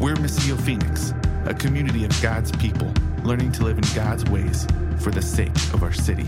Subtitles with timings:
[0.00, 1.12] We're Missio Phoenix,
[1.44, 2.90] a community of God's people
[3.22, 4.66] learning to live in God's ways
[4.98, 6.26] for the sake of our city.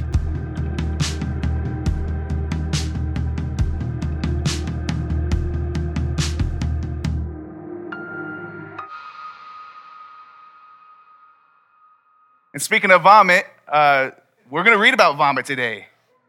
[12.52, 14.10] And speaking of vomit, uh,
[14.50, 15.86] we're going to read about vomit today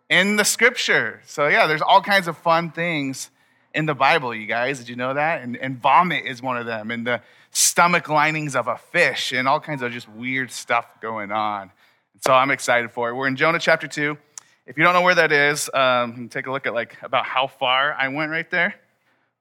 [0.10, 1.22] in the scripture.
[1.26, 3.30] So, yeah, there's all kinds of fun things
[3.74, 4.80] in the Bible, you guys.
[4.80, 5.42] Did you know that?
[5.42, 7.22] And, and vomit is one of them, and the
[7.52, 11.72] stomach linings of a fish, and all kinds of just weird stuff going on.
[12.14, 13.16] And so, I'm excited for it.
[13.16, 14.18] We're in Jonah chapter 2.
[14.66, 17.48] If you don't know where that is, um, take a look at like about how
[17.48, 18.76] far I went right there.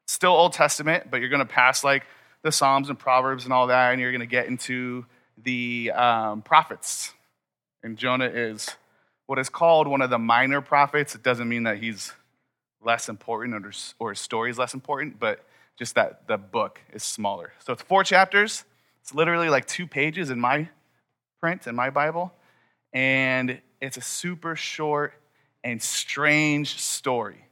[0.06, 2.04] Still Old Testament, but you're going to pass like
[2.42, 5.06] the Psalms and Proverbs and all that, and you're going to get into
[5.42, 7.12] the um, prophets.
[7.84, 8.68] And Jonah is
[9.26, 11.14] what is called one of the minor prophets.
[11.14, 12.12] It doesn't mean that he's
[12.84, 15.44] less important or, or his story is less important, but
[15.78, 17.52] just that the book is smaller.
[17.64, 18.64] So it's four chapters.
[19.00, 20.68] It's literally like two pages in my
[21.40, 22.32] print, in my Bible.
[22.92, 25.14] And it's a super short
[25.64, 27.46] and strange story.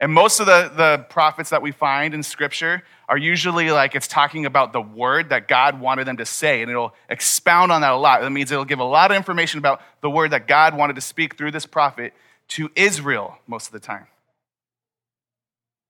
[0.00, 4.06] And most of the, the prophets that we find in scripture are usually like it's
[4.06, 7.92] talking about the word that God wanted them to say, and it'll expound on that
[7.92, 8.20] a lot.
[8.20, 11.00] That means it'll give a lot of information about the word that God wanted to
[11.00, 12.12] speak through this prophet
[12.48, 14.06] to Israel most of the time.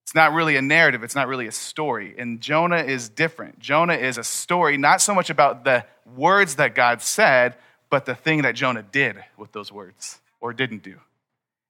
[0.08, 2.14] It's not really a narrative, it's not really a story.
[2.16, 3.58] And Jonah is different.
[3.58, 5.84] Jonah is a story not so much about the
[6.16, 7.56] words that God said,
[7.90, 10.94] but the thing that Jonah did with those words or didn't do.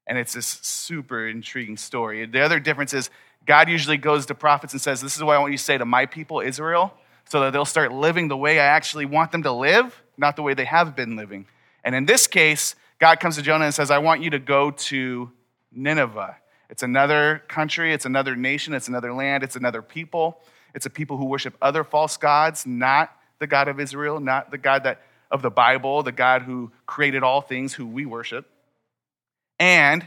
[0.07, 2.27] And it's this super intriguing story.
[2.27, 3.11] The other difference is
[3.45, 5.77] God usually goes to prophets and says, This is what I want you to say
[5.77, 9.43] to my people, Israel, so that they'll start living the way I actually want them
[9.43, 11.49] to live, not the way they have been living.
[11.83, 14.71] And in this case, God comes to Jonah and says, I want you to go
[14.71, 15.33] to
[15.73, 16.37] Nineveh.
[16.71, 20.41] It's another country, it's another nation, it's another land, it's another people.
[20.75, 24.59] It's a people who worship other false gods, not the God of Israel, not the
[24.59, 28.49] God that of the Bible, the God who created all things who we worship.
[29.59, 30.07] And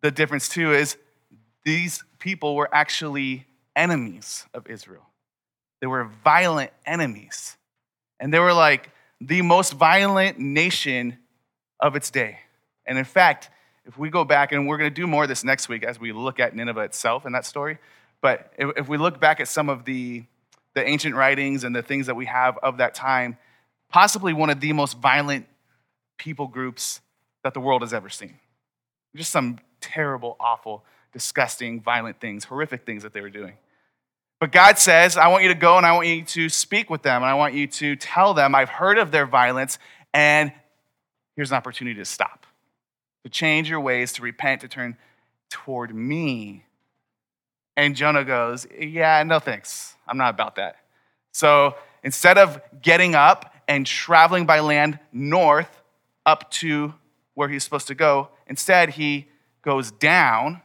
[0.00, 0.96] the difference too is
[1.64, 3.46] these people were actually
[3.76, 5.06] enemies of Israel.
[5.80, 7.56] They were violent enemies.
[8.20, 11.18] And they were like the most violent nation
[11.80, 12.38] of its day.
[12.86, 13.50] And in fact,
[13.86, 16.00] if we go back, and we're going to do more of this next week as
[16.00, 17.78] we look at Nineveh itself and that story,
[18.20, 20.24] but if, if we look back at some of the,
[20.74, 23.36] the ancient writings and the things that we have of that time,
[23.90, 25.46] possibly one of the most violent
[26.16, 27.00] people groups
[27.42, 28.38] that the world has ever seen.
[29.14, 33.54] Just some terrible, awful, disgusting, violent things, horrific things that they were doing.
[34.40, 37.02] But God says, I want you to go and I want you to speak with
[37.02, 39.78] them and I want you to tell them, I've heard of their violence
[40.12, 40.52] and
[41.36, 42.46] here's an opportunity to stop,
[43.24, 44.96] to change your ways, to repent, to turn
[45.50, 46.64] toward me.
[47.76, 49.96] And Jonah goes, Yeah, no thanks.
[50.06, 50.76] I'm not about that.
[51.32, 55.82] So instead of getting up and traveling by land north
[56.24, 56.94] up to
[57.34, 59.26] where he's supposed to go, instead he
[59.62, 60.60] goes down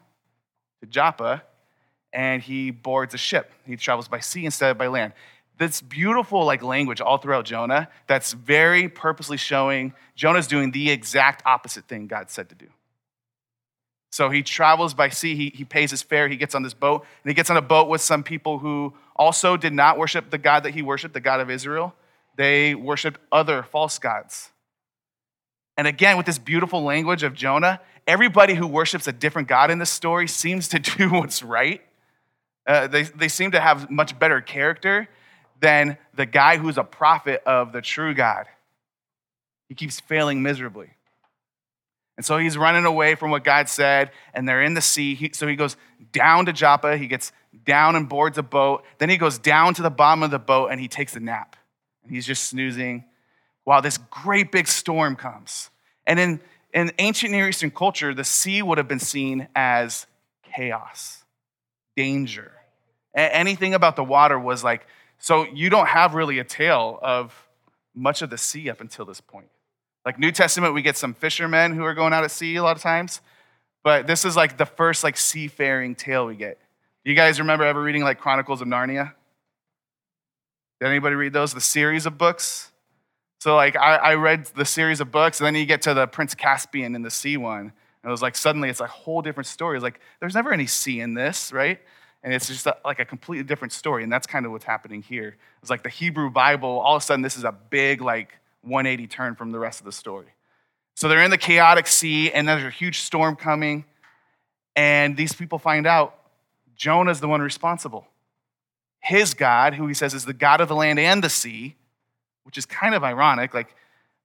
[0.81, 1.43] to Joppa
[2.13, 3.51] and he boards a ship.
[3.65, 5.13] He travels by sea instead of by land.
[5.59, 11.43] This beautiful like language all throughout Jonah that's very purposely showing Jonah's doing the exact
[11.45, 12.67] opposite thing God said to do.
[14.11, 17.05] So he travels by sea, he, he pays his fare, he gets on this boat,
[17.23, 20.37] and he gets on a boat with some people who also did not worship the
[20.37, 21.93] God that he worshiped, the God of Israel.
[22.37, 24.49] They worshiped other false gods.
[25.77, 29.77] And again, with this beautiful language of Jonah, everybody who worships a different God in
[29.77, 31.81] this story seems to do what's right.
[32.65, 35.09] Uh, they, they seem to have much better character
[35.59, 38.45] than the guy who's a prophet of the true God.
[39.67, 40.89] He keeps failing miserably.
[42.17, 45.15] And so he's running away from what God said, and they're in the sea.
[45.15, 45.77] He, so he goes
[46.11, 46.97] down to Joppa.
[46.97, 47.31] He gets
[47.65, 48.83] down and boards a boat.
[48.97, 51.55] Then he goes down to the bottom of the boat and he takes a nap.
[52.03, 53.05] And he's just snoozing
[53.63, 55.69] while this great big storm comes.
[56.05, 56.41] And in,
[56.73, 60.05] in ancient Near Eastern culture, the sea would have been seen as
[60.55, 61.23] chaos,
[61.95, 62.51] danger.
[63.15, 64.85] Anything about the water was like,
[65.19, 67.47] so you don't have really a tale of
[67.93, 69.49] much of the sea up until this point.
[70.05, 72.75] Like New Testament, we get some fishermen who are going out at sea a lot
[72.75, 73.21] of times,
[73.83, 76.57] but this is like the first like seafaring tale we get.
[77.03, 79.13] You guys remember ever reading like Chronicles of Narnia?
[80.79, 81.53] Did anybody read those?
[81.53, 82.71] The series of books?
[83.39, 86.07] So like I, I read the series of books, and then you get to the
[86.07, 87.71] Prince Caspian in the sea one, and
[88.03, 89.77] it was like suddenly it's a whole different story.
[89.77, 91.79] It's like there's never any sea in this, right?
[92.21, 95.01] And it's just a, like a completely different story, and that's kind of what's happening
[95.01, 95.37] here.
[95.61, 96.79] It's like the Hebrew Bible.
[96.79, 98.33] All of a sudden, this is a big like
[98.63, 100.27] 180 turn from the rest of the story.
[100.95, 103.85] So they're in the chaotic sea, and there's a huge storm coming,
[104.75, 106.15] and these people find out
[106.75, 108.07] Jonah's the one responsible.
[108.99, 111.75] his God, who he says is the God of the land and the sea,
[112.43, 113.53] which is kind of ironic.
[113.53, 113.75] Like,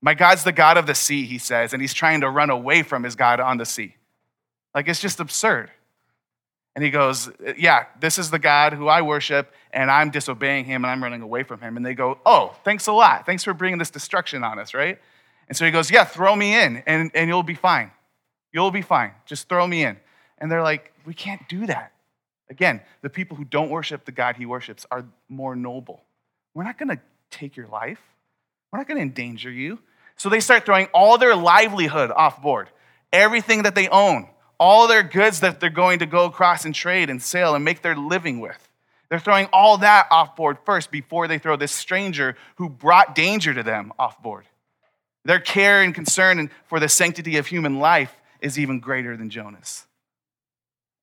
[0.00, 2.82] my God's the God of the sea, he says, and he's trying to run away
[2.82, 3.96] from his God on the sea.
[4.74, 5.70] Like, it's just absurd.
[6.74, 10.84] And he goes, Yeah, this is the God who I worship, and I'm disobeying him
[10.84, 11.76] and I'm running away from him.
[11.76, 13.26] And they go, Oh, thanks a lot.
[13.26, 14.98] Thanks for bringing this destruction on us, right?
[15.48, 17.92] And so he goes, Yeah, throw me in and, and you'll be fine.
[18.52, 19.12] You'll be fine.
[19.26, 19.96] Just throw me in.
[20.38, 21.92] And they're like, We can't do that.
[22.50, 26.02] Again, the people who don't worship the God he worships are more noble.
[26.54, 27.00] We're not going to
[27.30, 28.00] take your life,
[28.72, 29.78] we're not going to endanger you.
[30.16, 32.70] So they start throwing all their livelihood off board,
[33.12, 34.28] everything that they own
[34.64, 37.82] all their goods that they're going to go across and trade and sell and make
[37.82, 38.70] their living with.
[39.10, 43.52] They're throwing all that off board first before they throw this stranger who brought danger
[43.52, 44.46] to them off board.
[45.26, 49.84] Their care and concern for the sanctity of human life is even greater than Jonah's.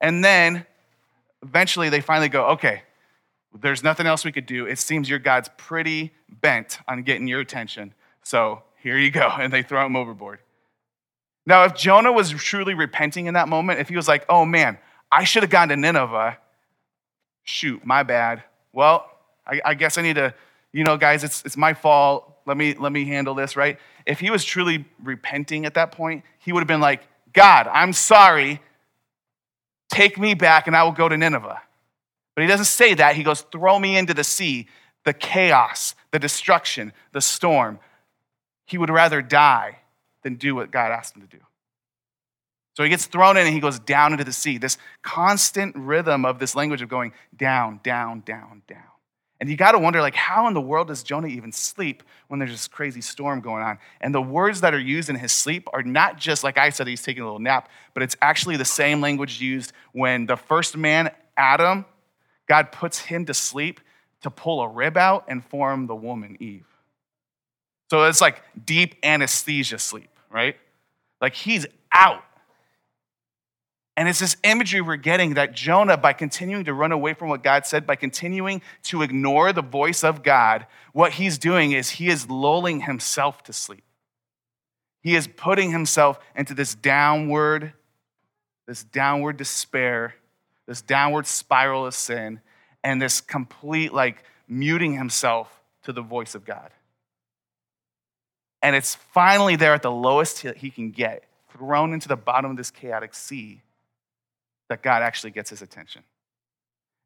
[0.02, 0.66] And then
[1.44, 2.81] eventually they finally go, okay,
[3.54, 4.66] there's nothing else we could do.
[4.66, 7.94] It seems your God's pretty bent on getting your attention.
[8.24, 9.31] So here you go.
[9.40, 10.40] And they throw him overboard.
[11.46, 14.78] Now, if Jonah was truly repenting in that moment, if he was like, oh man,
[15.12, 16.38] I should have gone to Nineveh,
[17.44, 18.44] shoot, my bad.
[18.72, 19.10] Well,
[19.46, 20.34] I, I, guess I need to,
[20.72, 22.38] you know, guys, it's, it's my fault.
[22.46, 23.80] Let me, let me handle this, right?
[24.06, 27.94] If he was truly repenting at that point, he would have been like, God, I'm
[27.94, 28.62] sorry.
[29.90, 31.62] Take me back and I will go to Nineveh.
[32.36, 33.16] But he doesn't say that.
[33.16, 34.68] He goes, throw me into the sea,
[35.04, 37.80] the chaos, the destruction, the storm.
[38.66, 39.81] He would rather die
[40.23, 41.44] than do what God asked him to do.
[42.77, 44.57] So he gets thrown in and he goes down into the sea.
[44.57, 48.83] This constant rhythm of this language of going down, down, down, down.
[49.41, 52.39] And you got to wonder, like, how in the world does Jonah even sleep when
[52.39, 53.79] there's this crazy storm going on?
[54.00, 56.85] And the words that are used in his sleep are not just like I said,
[56.85, 60.77] he's taking a little nap, but it's actually the same language used when the first
[60.77, 61.85] man, Adam,
[62.47, 63.81] God puts him to sleep
[64.21, 66.68] to pull a rib out and form the woman, Eve.
[67.89, 70.56] So it's like deep anesthesia sleep, right?
[71.19, 72.24] Like he's out.
[73.98, 77.44] And it's this imagery we're getting that Jonah, by continuing to run away from what
[77.44, 82.07] God said, by continuing to ignore the voice of God, what he's doing is he
[82.07, 83.83] is lulling himself to sleep.
[85.01, 87.74] He is putting himself into this downward,
[88.66, 90.16] this downward despair,
[90.68, 92.39] this downward spiral of sin,
[92.83, 96.72] and this complete, like, muting himself to the voice of God.
[98.62, 102.58] And it's finally there at the lowest he can get, thrown into the bottom of
[102.58, 103.62] this chaotic sea,
[104.69, 106.04] that God actually gets his attention.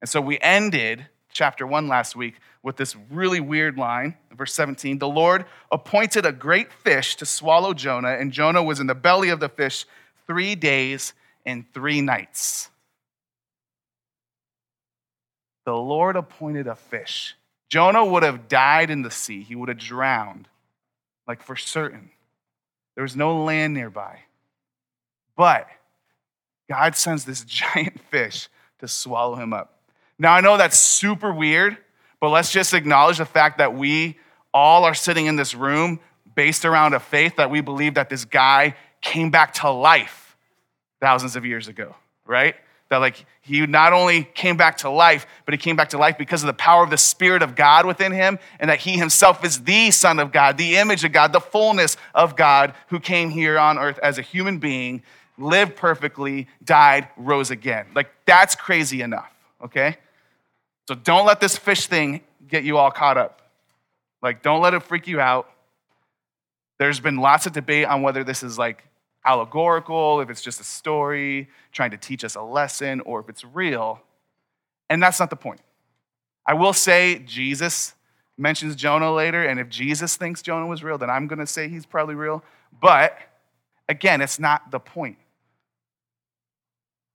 [0.01, 4.99] And so we ended chapter 1 last week with this really weird line, verse 17.
[4.99, 9.29] The Lord appointed a great fish to swallow Jonah, and Jonah was in the belly
[9.29, 9.85] of the fish
[10.27, 11.13] three days
[11.45, 12.69] and three nights.
[15.65, 17.35] The Lord appointed a fish.
[17.69, 20.47] Jonah would have died in the sea, he would have drowned
[21.27, 22.09] like for certain.
[22.95, 24.19] There was no land nearby.
[25.35, 25.67] But
[26.69, 28.49] God sends this giant fish
[28.79, 29.79] to swallow him up.
[30.17, 31.77] Now, I know that's super weird,
[32.19, 34.17] but let's just acknowledge the fact that we
[34.53, 35.99] all are sitting in this room
[36.35, 40.37] based around a faith that we believe that this guy came back to life
[41.01, 41.95] thousands of years ago,
[42.25, 42.55] right?
[42.95, 46.17] That like he not only came back to life, but he came back to life
[46.17, 49.43] because of the power of the Spirit of God within him, and that he himself
[49.43, 53.29] is the Son of God, the image of God, the fullness of God who came
[53.31, 55.03] here on earth as a human being,
[55.37, 57.87] lived perfectly, died, rose again.
[57.93, 59.29] Like that's crazy enough,
[59.61, 59.97] okay?
[60.87, 63.41] So don't let this fish thing get you all caught up.
[64.21, 65.51] Like, don't let it freak you out.
[66.77, 68.85] There's been lots of debate on whether this is like
[69.25, 73.43] allegorical, if it's just a story trying to teach us a lesson, or if it's
[73.43, 74.01] real.
[74.89, 75.61] And that's not the point.
[76.45, 77.95] I will say Jesus
[78.37, 81.67] mentions Jonah later, and if Jesus thinks Jonah was real, then I'm going to say
[81.67, 82.43] he's probably real.
[82.81, 83.17] But
[83.89, 85.17] again, it's not the point.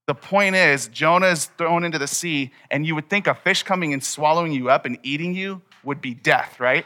[0.06, 3.62] The point is, Jonah is thrown into the sea, and you would think a fish
[3.62, 6.84] coming and swallowing you up and eating you would be death, right?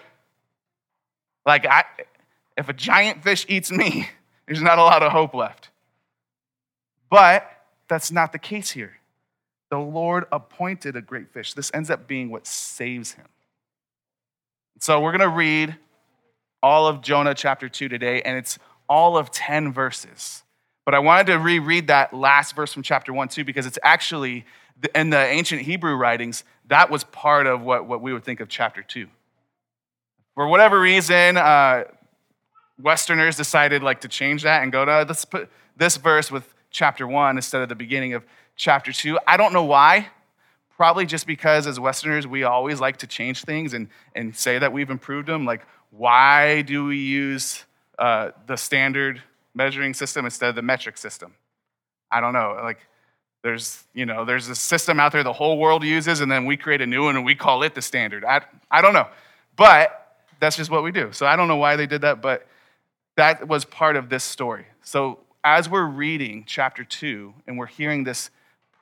[1.47, 1.85] Like, I,
[2.59, 4.09] if a giant fish eats me,
[4.47, 5.71] there's not a lot of hope left.
[7.11, 7.49] But
[7.89, 8.99] that's not the case here.
[9.71, 11.55] The Lord appointed a great fish.
[11.55, 13.27] This ends up being what saves him.
[14.81, 15.77] So we're going to read
[16.63, 18.59] all of Jonah chapter 2 today, and it's
[18.89, 20.43] all of 10 verses.
[20.85, 24.45] But I wanted to reread that last verse from chapter 1 too, because it's actually,
[24.95, 28.49] in the ancient Hebrew writings, that was part of what, what we would think of
[28.49, 29.07] chapter 2.
[30.35, 31.85] For whatever reason, uh,
[32.81, 37.07] Westerners decided like to change that and go to let's put this verse with chapter
[37.07, 38.25] one instead of the beginning of
[38.57, 39.19] chapter two.
[39.27, 40.09] I don't know why.
[40.77, 44.73] Probably just because as Westerners, we always like to change things and, and say that
[44.73, 45.47] we've improved them.
[45.47, 47.65] Like, why do we use
[47.97, 49.23] uh, the standard
[49.55, 51.35] measuring system instead of the metric system?
[52.11, 52.59] I don't know.
[52.61, 52.81] Like,
[53.43, 56.57] there's, you know, there's a system out there the whole world uses, and then we
[56.57, 58.25] create a new one and we call it the standard.
[58.25, 59.07] I, I don't know.
[59.55, 61.13] But that's just what we do.
[61.13, 62.49] So I don't know why they did that, but
[63.17, 64.67] that was part of this story.
[64.83, 68.31] So as we're reading chapter two and we're hearing this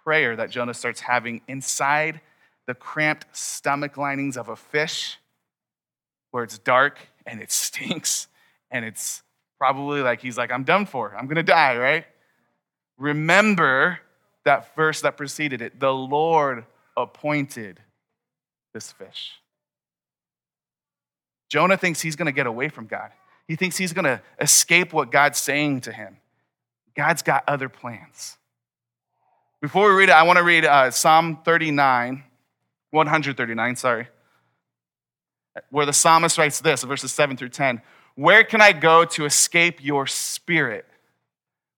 [0.05, 2.21] prayer that Jonah starts having inside
[2.67, 5.19] the cramped stomach linings of a fish,
[6.31, 8.29] where it's dark and it stinks
[8.71, 9.23] and it's
[9.59, 11.15] probably like he's like, I'm done for.
[11.17, 12.05] I'm to die, right?
[12.99, 14.01] Remember
[14.45, 15.79] that verse that preceded it.
[15.79, 16.65] The Lord
[16.97, 17.81] appointed
[18.75, 19.35] this fish.
[21.49, 23.11] Jonah thinks he's to get away from God.
[23.49, 26.19] He thinks he's going to escape what God's saying to him.
[26.95, 28.37] God's got other plans.
[29.61, 32.25] Before we read it, I want to read uh, Psalm 39,
[32.91, 34.09] 139, sorry,
[35.71, 37.81] where the psalmist writes this, verses 7 through 10.
[38.15, 40.87] Where can I go to escape your spirit?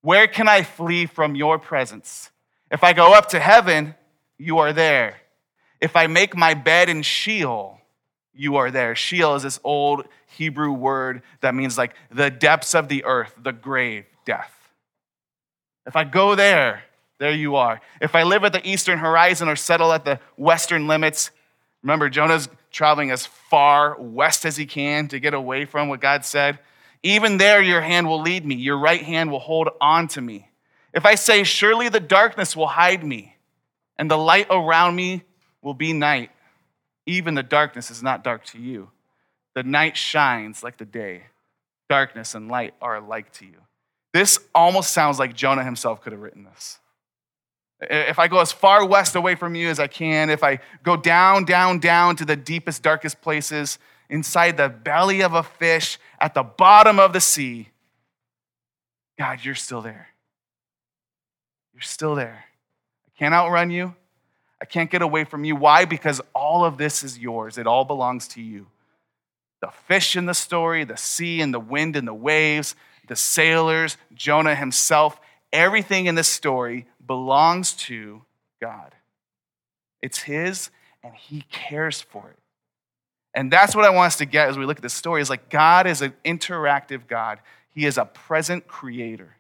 [0.01, 2.31] Where can I flee from your presence?
[2.71, 3.95] If I go up to heaven,
[4.39, 5.17] you are there.
[5.81, 7.81] If I make my bed in Sheol,
[8.35, 8.95] you are there.
[8.95, 13.53] Sheol is this old Hebrew word that means like the depths of the earth, the
[13.53, 14.51] grave, death.
[15.87, 16.83] If I go there,
[17.19, 17.81] there you are.
[18.01, 21.31] If I live at the eastern horizon or settle at the western limits,
[21.83, 26.25] remember, Jonah's traveling as far west as he can to get away from what God
[26.25, 26.59] said.
[27.03, 30.51] Even there, your hand will lead me, your right hand will hold on to me.
[30.93, 33.37] If I say, Surely the darkness will hide me,
[33.99, 35.23] and the light around me
[35.63, 36.31] will be night,
[37.07, 38.91] even the darkness is not dark to you.
[39.55, 41.25] The night shines like the day.
[41.89, 43.59] Darkness and light are alike to you.
[44.13, 46.79] This almost sounds like Jonah himself could have written this.
[47.81, 50.97] If I go as far west away from you as I can, if I go
[50.97, 56.35] down, down, down to the deepest, darkest places, inside the belly of a fish, at
[56.35, 57.69] the bottom of the sea,
[59.19, 60.09] God, you're still there.
[61.73, 62.45] You're still there.
[63.07, 63.95] I can't outrun you.
[64.65, 65.57] I can't get away from you.
[65.57, 65.85] Why?
[65.85, 68.69] Because all of this is yours, it all belongs to you.
[69.61, 72.75] The fish in the story, the sea and the wind and the waves,
[73.07, 75.21] the sailors, Jonah himself,
[75.53, 78.23] everything in this story belongs to
[78.59, 78.95] God.
[80.01, 80.71] It's His,
[81.03, 82.39] and He cares for it.
[83.35, 85.29] And that's what I want us to get as we look at this story is
[85.29, 87.41] like God is an interactive God.
[87.69, 89.37] He is a present creator.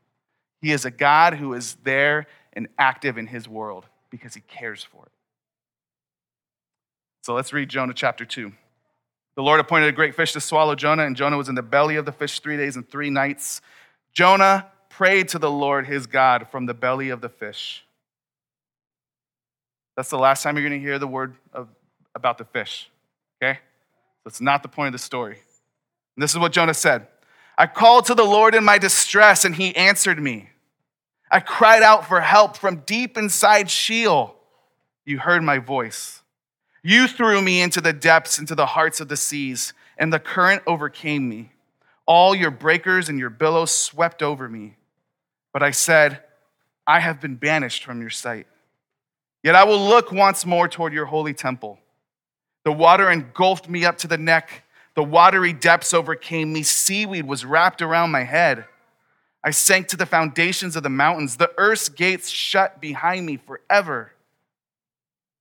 [0.60, 4.82] He is a God who is there and active in his world because he cares
[4.82, 5.12] for it.
[7.24, 8.52] So let's read Jonah chapter 2.
[9.36, 11.96] The Lord appointed a great fish to swallow Jonah, and Jonah was in the belly
[11.96, 13.62] of the fish three days and three nights.
[14.12, 17.82] Jonah prayed to the Lord his God from the belly of the fish.
[19.96, 21.68] That's the last time you're going to hear the word of,
[22.14, 22.90] about the fish,
[23.42, 23.58] okay?
[24.26, 25.38] That's not the point of the story.
[26.16, 27.06] And this is what Jonah said
[27.56, 30.50] I called to the Lord in my distress, and he answered me.
[31.30, 34.36] I cried out for help from deep inside Sheol.
[35.06, 36.20] You heard my voice.
[36.86, 40.62] You threw me into the depths, into the hearts of the seas, and the current
[40.66, 41.50] overcame me.
[42.04, 44.76] All your breakers and your billows swept over me.
[45.50, 46.20] But I said,
[46.86, 48.46] I have been banished from your sight.
[49.42, 51.78] Yet I will look once more toward your holy temple.
[52.64, 54.64] The water engulfed me up to the neck.
[54.94, 56.62] The watery depths overcame me.
[56.62, 58.66] Seaweed was wrapped around my head.
[59.42, 61.38] I sank to the foundations of the mountains.
[61.38, 64.12] The earth's gates shut behind me forever.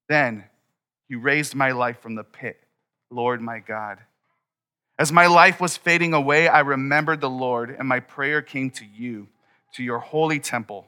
[0.07, 0.45] Then
[1.13, 2.59] you raised my life from the pit,
[3.11, 3.99] Lord my God.
[4.97, 8.83] As my life was fading away, I remembered the Lord, and my prayer came to
[8.83, 9.27] you,
[9.75, 10.87] to your holy temple.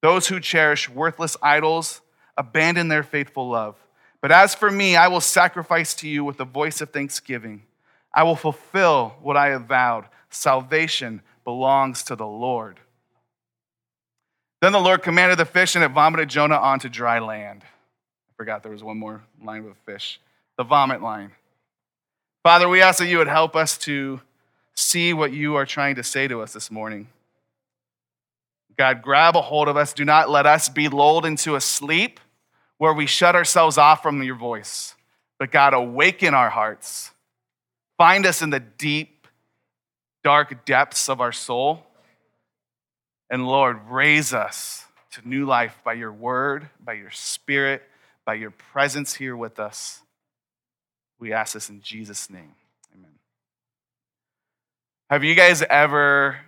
[0.00, 2.00] Those who cherish worthless idols
[2.34, 3.76] abandon their faithful love.
[4.22, 7.64] But as for me, I will sacrifice to you with the voice of thanksgiving.
[8.14, 10.06] I will fulfill what I have vowed.
[10.30, 12.80] Salvation belongs to the Lord.
[14.62, 17.64] Then the Lord commanded the fish, and it vomited Jonah onto dry land.
[18.32, 20.18] I forgot there was one more line with fish
[20.56, 21.32] the vomit line.
[22.42, 24.20] Father, we ask that you would help us to
[24.74, 27.08] see what you are trying to say to us this morning.
[28.78, 29.92] God, grab a hold of us.
[29.92, 32.20] Do not let us be lulled into a sleep
[32.78, 34.94] where we shut ourselves off from your voice.
[35.38, 37.10] But God, awaken our hearts.
[37.98, 39.26] Find us in the deep,
[40.24, 41.84] dark depths of our soul.
[43.28, 47.82] And Lord, raise us to new life by your word, by your spirit,
[48.24, 50.00] by your presence here with us.
[51.18, 52.54] We ask this in Jesus' name.
[52.94, 53.12] Amen.
[55.10, 56.38] Have you guys ever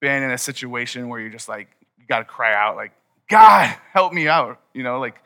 [0.00, 1.68] been in a situation where you're just like,
[1.98, 2.92] you got to cry out, like,
[3.28, 4.60] God, help me out?
[4.74, 5.16] You know, like,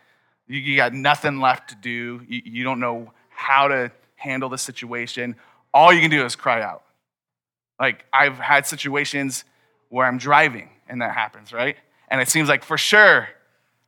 [0.49, 2.21] You, you got nothing left to do.
[2.29, 5.35] You, you don't know how to handle the situation.
[5.75, 6.85] All you can do is cry out.
[7.81, 9.45] Like, I've had situations
[9.89, 11.77] where I'm driving and that happens, right?
[12.09, 13.29] And it seems like for sure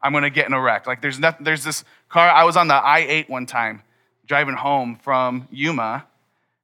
[0.03, 0.87] I'm gonna get in a wreck.
[0.87, 3.83] Like, there's, nothing, there's this car, I was on the I 8 one time
[4.29, 6.07] driving home from Yuma.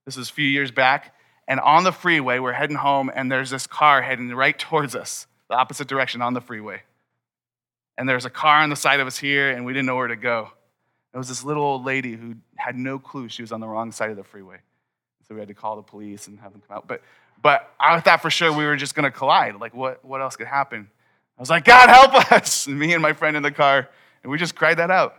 [0.04, 1.14] This was a few years back.
[1.48, 5.26] And on the freeway, we're heading home, and there's this car heading right towards us,
[5.48, 6.82] the opposite direction on the freeway.
[7.98, 10.08] And there's a car on the side of us here, and we didn't know where
[10.08, 10.50] to go.
[11.12, 13.92] It was this little old lady who had no clue she was on the wrong
[13.92, 14.58] side of the freeway.
[15.28, 16.88] So we had to call the police and have them come out.
[16.88, 17.02] But,
[17.40, 19.56] but I thought for sure we were just going to collide.
[19.56, 20.90] Like, what, what else could happen?
[21.36, 22.66] I was like, God, help us.
[22.66, 23.88] And me and my friend in the car,
[24.22, 25.14] and we just cried that out.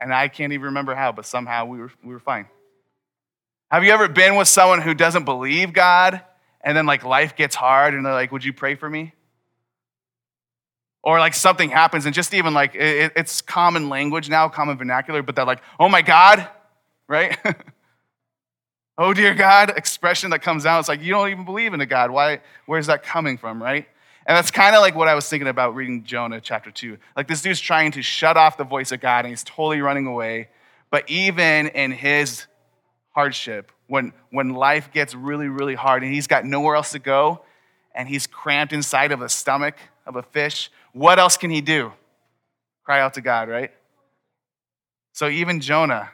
[0.00, 2.46] And I can't even remember how, but somehow we were, we were fine.
[3.70, 6.22] Have you ever been with someone who doesn't believe God
[6.62, 9.12] and then like life gets hard and they're like, Would you pray for me?
[11.02, 15.22] Or like something happens and just even like it, it's common language now, common vernacular,
[15.22, 16.48] but they're like, Oh my God,
[17.08, 17.36] right?
[18.98, 20.78] oh dear God, expression that comes out.
[20.80, 22.10] It's like, You don't even believe in a God.
[22.10, 22.40] Why?
[22.64, 23.86] Where's that coming from, right?
[24.28, 26.98] And that's kind of like what I was thinking about reading Jonah chapter 2.
[27.16, 30.06] Like this dude's trying to shut off the voice of God and he's totally running
[30.06, 30.50] away.
[30.90, 32.46] But even in his
[33.12, 37.40] hardship, when, when life gets really, really hard and he's got nowhere else to go
[37.94, 41.90] and he's cramped inside of a stomach of a fish, what else can he do?
[42.84, 43.72] Cry out to God, right?
[45.14, 46.10] So even Jonah,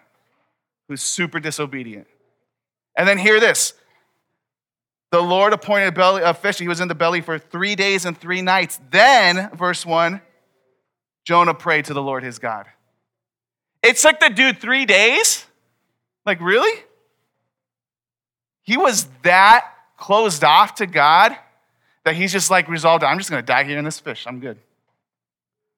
[0.87, 2.07] who's super disobedient.
[2.97, 3.75] And then hear this
[5.15, 6.59] the Lord appointed a, belly, a fish.
[6.59, 8.81] He was in the belly for three days and three nights.
[8.91, 10.21] Then, verse 1,
[11.23, 12.67] Jonah prayed to the Lord his God.
[13.81, 15.47] It took the dude three days?
[16.27, 16.83] Like, really?
[18.63, 21.37] He was that closed off to God
[22.03, 24.27] that he's just like resolved, I'm just going to die here in this fish.
[24.27, 24.59] I'm good.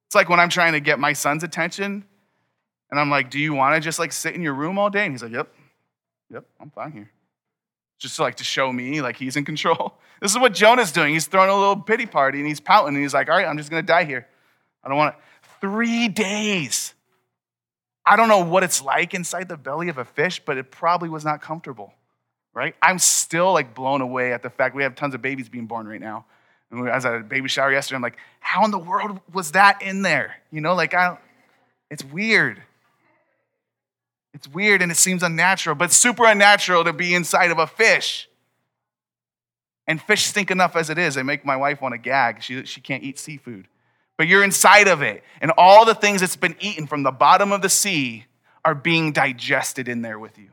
[0.07, 2.07] It's like when I'm trying to get my son's attention
[2.91, 5.05] and I'm like, Do you want to just like sit in your room all day?
[5.05, 5.53] And he's like, Yep,
[6.33, 7.11] yep, I'm fine here.
[7.99, 9.95] Just like to show me like he's in control.
[10.19, 11.13] This is what Jonah's doing.
[11.13, 13.59] He's throwing a little pity party and he's pouting and he's like, All right, I'm
[13.59, 14.27] just to die here.
[14.83, 15.21] I don't want it.
[15.61, 16.95] Three days.
[18.07, 21.11] I don't know what it's like inside the belly of a fish, but it probably
[21.11, 21.93] was not comfortable
[22.57, 22.75] right?
[22.81, 25.87] I'm still like blown away at the fact we have tons of babies being born
[25.87, 26.25] right now.
[26.71, 27.97] And at a baby shower yesterday.
[27.97, 30.37] I'm like, how in the world was that in there?
[30.51, 31.19] You know, like I,
[31.91, 32.61] it's weird.
[34.37, 38.29] It's weird and it seems unnatural, but super unnatural to be inside of a fish.
[39.87, 41.15] And fish stink enough as it is.
[41.15, 42.43] They make my wife want to gag.
[42.43, 43.67] She, she can't eat seafood.
[44.19, 45.25] But you're inside of it.
[45.41, 48.27] And all the things that's been eaten from the bottom of the sea
[48.63, 50.51] are being digested in there with you.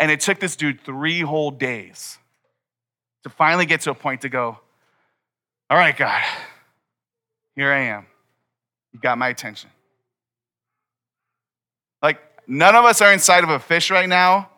[0.00, 2.18] And it took this dude three whole days
[3.22, 4.58] to finally get to a point to go,
[5.70, 6.22] All right, God,
[7.54, 8.06] here I am.
[8.92, 9.70] You got my attention.
[12.46, 14.50] None of us are inside of a fish right now,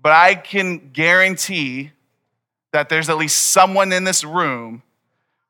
[0.00, 1.92] but I can guarantee
[2.72, 4.82] that there's at least someone in this room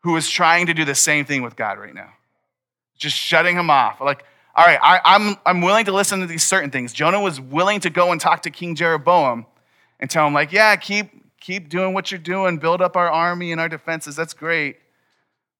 [0.01, 2.13] who is trying to do the same thing with God right now.
[2.97, 4.01] Just shutting him off.
[4.01, 6.93] Like, all right, I, I'm, I'm willing to listen to these certain things.
[6.93, 9.45] Jonah was willing to go and talk to King Jeroboam
[9.99, 11.11] and tell him, like, yeah, keep,
[11.41, 14.15] keep doing what you're doing, build up our army and our defenses.
[14.17, 14.79] That's great.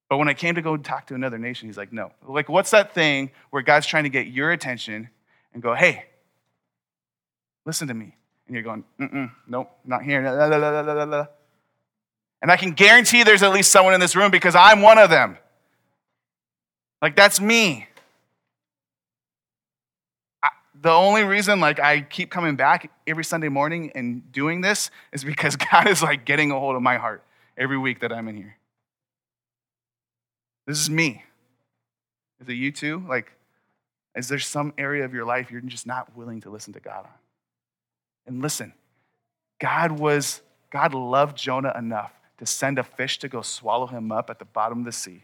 [0.09, 2.13] But when I came to go talk to another nation, he's like, no.
[2.27, 5.11] Like, what's that thing where God's trying to get your attention
[5.57, 6.05] and go, hey,
[7.65, 8.15] listen to me?
[8.47, 10.25] And you're going, mm-mm, nope, not here.
[12.43, 15.09] And I can guarantee there's at least someone in this room because I'm one of
[15.09, 15.39] them.
[17.01, 17.89] Like, that's me
[20.83, 25.25] the only reason like I keep coming back every Sunday morning and doing this is
[25.25, 27.25] because God is like getting a hold of my heart
[27.57, 28.57] every week that I'm in here.
[30.67, 31.25] This is me.
[32.41, 33.05] Is it you too?
[33.09, 33.33] Like,
[34.17, 37.05] is there some area of your life you're just not willing to listen to God
[37.05, 37.11] on?
[38.27, 38.73] And listen,
[39.61, 44.31] God was, God loved Jonah enough to send a fish to go swallow him up
[44.31, 45.23] at the bottom of the sea,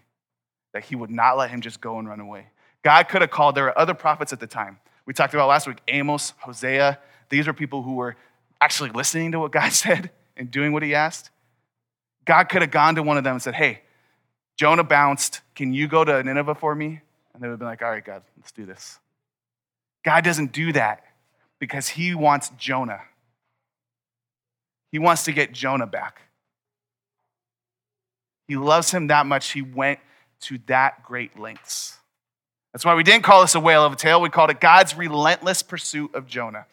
[0.73, 2.47] that he would not let him just go and run away.
[2.83, 5.67] God could have called, there were other prophets at the time we talked about last
[5.67, 6.99] week Amos, Hosea.
[7.29, 8.17] These are people who were
[8.61, 11.31] actually listening to what God said and doing what he asked.
[12.25, 13.83] God could have gone to one of them and said, Hey,
[14.57, 15.41] Jonah bounced.
[15.55, 17.01] Can you go to Nineveh for me?
[17.43, 19.01] They would have been like, All right, God, let's do this.
[20.05, 21.03] God doesn't do that
[21.59, 23.01] because he wants Jonah.
[24.93, 26.23] He wants to get Jonah back.
[28.47, 29.99] He loves him that much, he went
[30.43, 31.99] to that great lengths.
[32.73, 34.21] That's why we didn't call this a whale of a tale.
[34.21, 36.67] We called it God's relentless pursuit of Jonah.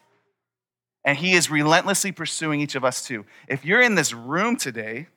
[1.04, 3.26] And he is relentlessly pursuing each of us too.
[3.48, 5.08] If you're in this room today,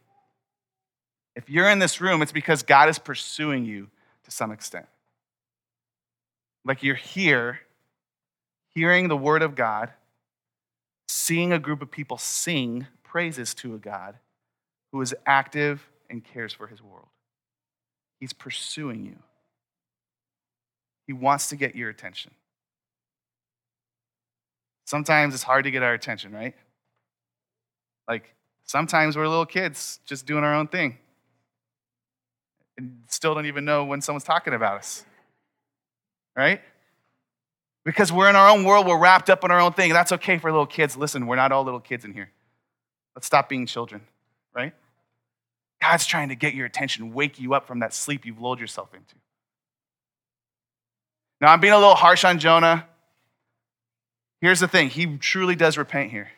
[1.37, 3.88] if you're in this room, it's because God is pursuing you
[4.25, 4.87] to some extent.
[6.64, 7.61] Like you're here,
[8.75, 9.90] hearing the word of God,
[11.09, 14.16] seeing a group of people sing praises to a God
[14.92, 17.09] who is active and cares for his world.
[18.20, 19.16] He's pursuing you.
[21.07, 22.33] He wants to get your attention.
[24.85, 26.55] Sometimes it's hard to get our attention, right?
[28.07, 30.98] Like sometimes we're little kids just doing our own thing
[32.77, 35.05] and still don't even know when someone's talking about us,
[36.37, 36.61] right?
[37.85, 39.92] Because we're in our own world, we're wrapped up in our own thing.
[39.92, 40.97] That's okay for little kids.
[40.97, 42.31] Listen, we're not all little kids in here.
[43.16, 44.03] Let's stop being children,
[44.55, 44.73] right?
[45.81, 48.95] God's trying to get your attention, wake you up from that sleep you've lulled yourself
[48.95, 49.16] into.
[51.40, 52.87] Now, I'm being a little harsh on Jonah.
[54.40, 56.31] Here's the thing he truly does repent here.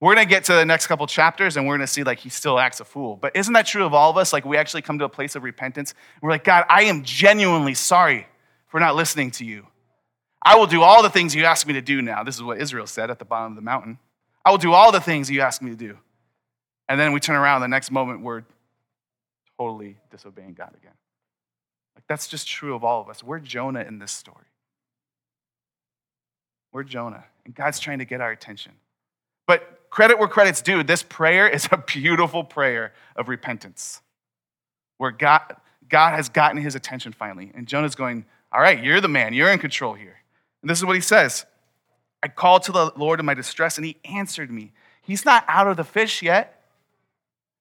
[0.00, 2.20] We're going to get to the next couple chapters and we're going to see like
[2.20, 3.16] he still acts a fool.
[3.16, 4.32] But isn't that true of all of us?
[4.32, 5.92] Like we actually come to a place of repentance.
[6.22, 8.26] We're like, God, I am genuinely sorry
[8.70, 9.66] for not listening to you.
[10.42, 12.24] I will do all the things you ask me to do now.
[12.24, 13.98] This is what Israel said at the bottom of the mountain.
[14.44, 15.98] I will do all the things you ask me to do.
[16.88, 18.42] And then we turn around the next moment, we're
[19.58, 20.94] totally disobeying God again.
[21.94, 23.22] Like that's just true of all of us.
[23.22, 24.46] We're Jonah in this story.
[26.72, 28.72] We're Jonah, and God's trying to get our attention.
[29.46, 34.00] But credit where credit's due, this prayer is a beautiful prayer of repentance
[34.98, 35.56] where God,
[35.88, 37.50] God has gotten his attention finally.
[37.54, 40.16] And Jonah's going, All right, you're the man, you're in control here.
[40.62, 41.46] And this is what he says
[42.22, 44.72] I called to the Lord in my distress, and he answered me.
[45.02, 46.62] He's not out of the fish yet.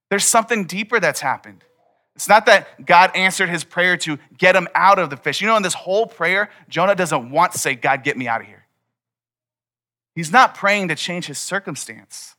[0.10, 1.64] There's something deeper that's happened.
[2.16, 5.40] It's not that God answered his prayer to get him out of the fish.
[5.40, 8.42] You know, in this whole prayer, Jonah doesn't want to say, God, get me out
[8.42, 8.66] of here.
[10.16, 12.36] He's not praying to change his circumstance.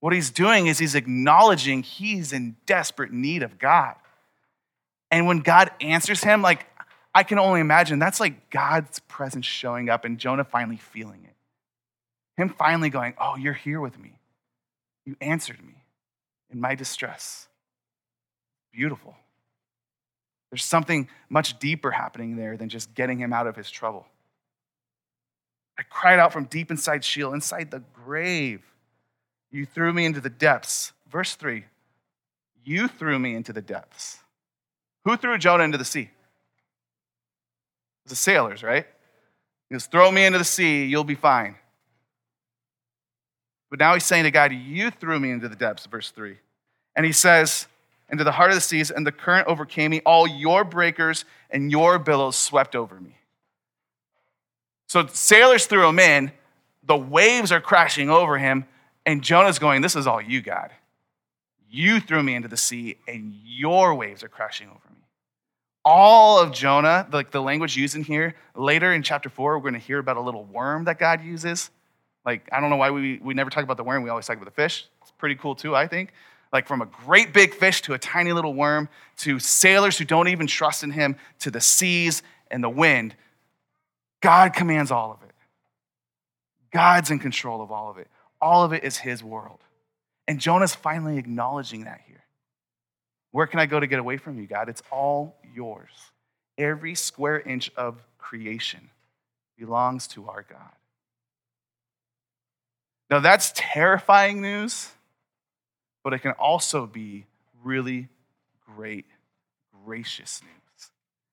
[0.00, 3.94] What he's doing is he's acknowledging he's in desperate need of God.
[5.12, 6.66] And when God answers him, like,
[7.14, 11.34] I can only imagine that's like God's presence showing up and Jonah finally feeling it.
[12.40, 14.18] Him finally going, Oh, you're here with me.
[15.04, 15.74] You answered me
[16.50, 17.48] in my distress.
[18.72, 19.14] Beautiful.
[20.50, 24.06] There's something much deeper happening there than just getting him out of his trouble.
[25.78, 28.62] I cried out from deep inside Sheol, inside the grave.
[29.50, 30.92] You threw me into the depths.
[31.10, 31.64] Verse 3
[32.64, 34.18] You threw me into the depths.
[35.04, 36.10] Who threw Jonah into the sea?
[38.06, 38.86] The sailors, right?
[39.68, 41.56] He goes, Throw me into the sea, you'll be fine.
[43.70, 46.36] But now he's saying to God, You threw me into the depths, verse 3.
[46.96, 47.66] And he says,
[48.10, 50.00] Into the heart of the seas, and the current overcame me.
[50.04, 53.16] All your breakers and your billows swept over me.
[54.88, 56.32] So sailors threw him in,
[56.82, 58.66] the waves are crashing over him,
[59.06, 60.70] and Jonah's going, This is all you, God.
[61.70, 64.91] You threw me into the sea, and your waves are crashing over me
[65.84, 69.74] all of Jonah, like the language used in here, later in chapter four, we're going
[69.74, 71.70] to hear about a little worm that God uses.
[72.24, 74.36] Like, I don't know why we, we never talk about the worm, we always talk
[74.36, 74.86] about the fish.
[75.00, 76.12] It's pretty cool too, I think.
[76.52, 80.28] Like, from a great big fish to a tiny little worm, to sailors who don't
[80.28, 83.16] even trust in him, to the seas and the wind,
[84.20, 85.34] God commands all of it.
[86.70, 88.08] God's in control of all of it.
[88.40, 89.60] All of it is his world.
[90.28, 92.24] And Jonah's finally acknowledging that here.
[93.32, 94.68] Where can I go to get away from you, God?
[94.68, 95.90] It's all yours.
[96.56, 98.90] Every square inch of creation
[99.58, 100.72] belongs to our God.
[103.10, 104.90] Now, that's terrifying news,
[106.04, 107.26] but it can also be
[107.62, 108.08] really
[108.74, 109.06] great,
[109.84, 110.90] gracious news.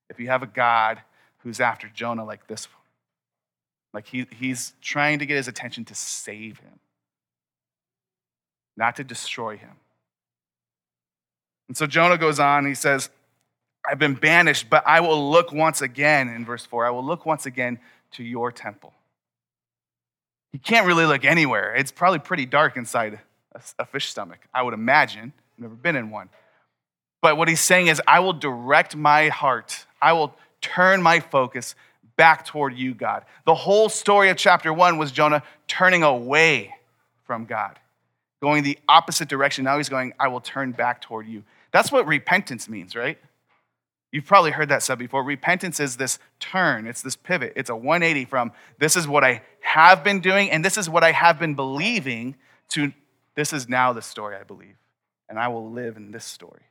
[0.09, 1.01] If you have a God
[1.39, 2.75] who's after Jonah like this one,
[3.93, 6.79] like he, he's trying to get his attention to save him,
[8.77, 9.71] not to destroy him.
[11.69, 13.09] And so Jonah goes on, he says,
[13.89, 17.25] I've been banished, but I will look once again, in verse 4, I will look
[17.25, 17.79] once again
[18.11, 18.91] to your temple.
[20.51, 21.73] He can't really look anywhere.
[21.75, 23.19] It's probably pretty dark inside
[23.77, 25.31] a, fish stomach, I would imagine.
[25.53, 26.29] I've never been in one.
[27.21, 31.75] But what he's saying is, I will direct my heart, I will turn my focus
[32.15, 33.25] back toward you, God.
[33.45, 36.75] The whole story of chapter one was Jonah turning away
[37.25, 37.79] from God,
[38.41, 39.63] going the opposite direction.
[39.63, 41.43] Now he's going, I will turn back toward you.
[41.71, 43.17] That's what repentance means, right?
[44.11, 45.23] You've probably heard that said before.
[45.23, 47.53] Repentance is this turn, it's this pivot.
[47.55, 51.03] It's a 180 from this is what I have been doing and this is what
[51.03, 52.35] I have been believing
[52.69, 52.91] to
[53.35, 54.75] this is now the story I believe.
[55.29, 56.63] And I will live in this story.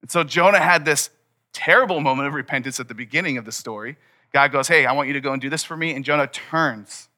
[0.00, 1.10] And so Jonah had this
[1.52, 3.96] terrible moment of repentance at the beginning of the story.
[4.32, 5.92] God goes, Hey, I want you to go and do this for me.
[5.92, 7.08] And Jonah turns.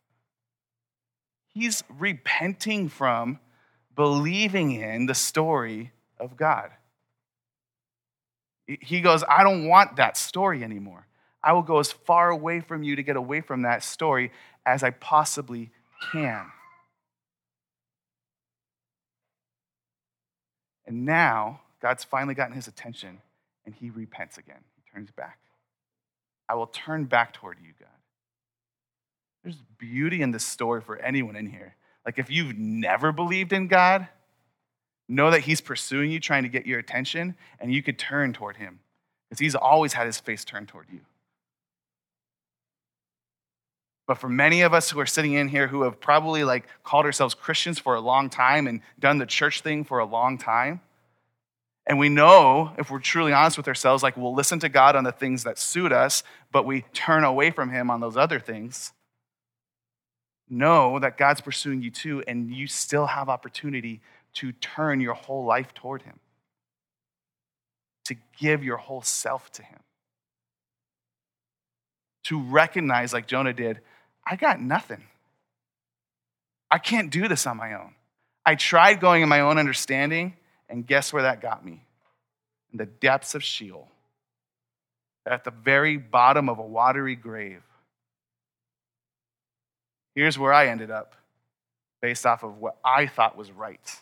[1.52, 3.38] He's repenting from
[3.94, 6.70] believing in the story of God.
[8.66, 11.06] He goes, I don't want that story anymore.
[11.42, 14.30] I will go as far away from you to get away from that story
[14.66, 15.70] as I possibly
[16.12, 16.46] can.
[20.86, 23.20] And now, God's finally gotten his attention
[23.64, 24.60] and he repents again.
[24.74, 25.38] He turns back.
[26.48, 27.88] I will turn back toward you, God.
[29.44, 31.76] There's beauty in this story for anyone in here.
[32.04, 34.08] Like, if you've never believed in God,
[35.08, 38.56] know that he's pursuing you, trying to get your attention, and you could turn toward
[38.56, 38.80] him
[39.28, 41.00] because he's always had his face turned toward you.
[44.06, 47.04] But for many of us who are sitting in here who have probably like called
[47.04, 50.80] ourselves Christians for a long time and done the church thing for a long time,
[51.88, 55.04] and we know, if we're truly honest with ourselves, like we'll listen to God on
[55.04, 58.92] the things that suit us, but we turn away from Him on those other things.
[60.50, 64.02] Know that God's pursuing you too, and you still have opportunity
[64.38, 66.20] to turn your whole life toward Him,
[68.04, 69.80] to give your whole self to Him,
[72.22, 73.80] to recognize, like Jonah did,
[74.24, 75.02] I got nothing.
[76.70, 77.94] I can't do this on my own.
[78.46, 80.34] I tried going in my own understanding,
[80.68, 81.84] and guess where that got me?
[82.70, 83.88] In the depths of Sheol,
[85.26, 87.62] at the very bottom of a watery grave.
[90.14, 91.16] Here's where I ended up,
[92.00, 94.00] based off of what I thought was right.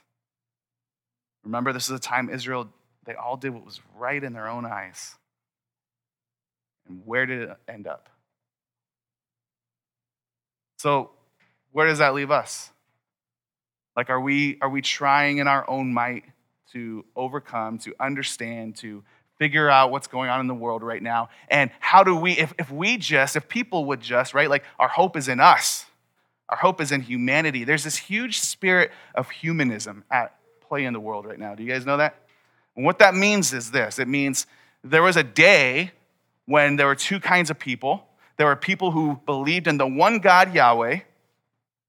[1.47, 2.69] Remember, this is a time Israel,
[3.05, 5.15] they all did what was right in their own eyes.
[6.89, 8.09] And where did it end up?
[10.79, 11.11] So,
[11.71, 12.71] where does that leave us?
[13.97, 16.25] Like, are we, are we trying in our own might
[16.73, 19.05] to overcome, to understand, to
[19.39, 21.29] figure out what's going on in the world right now?
[21.49, 24.89] And how do we, if, if we just, if people would just, right, like our
[24.89, 25.87] hope is in us,
[26.49, 27.63] our hope is in humanity.
[27.63, 30.37] There's this huge spirit of humanism at
[30.69, 31.55] play in the world right now.
[31.55, 32.17] Do you guys know that?
[32.75, 34.47] And what that means is this it means
[34.85, 35.93] there was a day
[36.47, 38.07] when there were two kinds of people.
[38.37, 41.01] There were people who believed in the one God, Yahweh,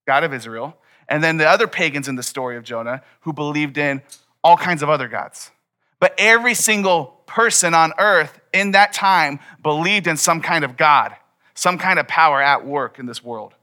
[0.05, 0.77] God of Israel,
[1.09, 4.01] and then the other pagans in the story of Jonah who believed in
[4.43, 5.51] all kinds of other gods.
[5.99, 11.15] But every single person on earth in that time believed in some kind of God,
[11.53, 13.53] some kind of power at work in this world.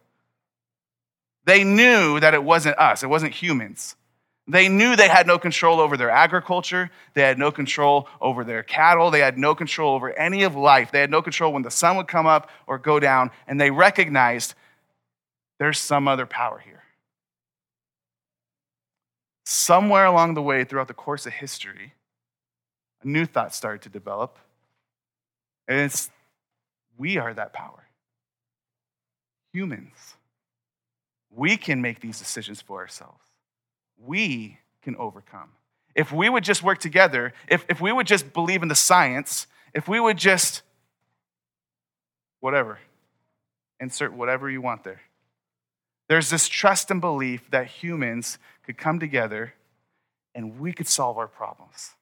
[1.47, 3.97] They knew that it wasn't us, it wasn't humans.
[4.47, 6.91] They knew they had no control over their agriculture.
[7.15, 9.11] They had no control over their cattle.
[9.11, 10.93] They had no control over any of life.
[10.93, 13.31] They had no control when the sun would come up or go down.
[13.47, 14.55] And they recognized
[15.59, 16.75] there's some other power here
[19.45, 21.95] somewhere along the way throughout the course of history,
[23.03, 24.39] a new thought started to develop.
[25.69, 26.11] And it's
[26.97, 27.89] we are that power.
[29.53, 30.17] Humans.
[31.31, 33.25] We can make these decisions for ourselves.
[33.99, 35.51] We can overcome.
[35.95, 39.47] If we would just work together, if, if we would just believe in the science,
[39.73, 40.63] if we would just,
[42.41, 42.79] whatever,
[43.81, 45.03] insert whatever you want there.
[46.09, 49.55] There's this trust and belief that humans could come together
[50.35, 51.93] and we could solve our problems.